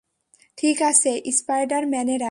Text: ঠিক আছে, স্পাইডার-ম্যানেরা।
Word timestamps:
ঠিক 0.57 0.81
আছে, 0.81 1.11
স্পাইডার-ম্যানেরা। 1.31 2.19